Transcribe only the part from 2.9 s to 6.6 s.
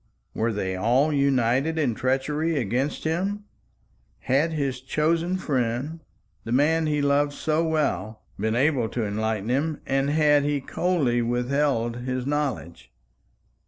him? Had his chosen friend the